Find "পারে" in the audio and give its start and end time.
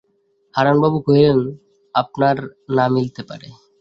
3.29-3.47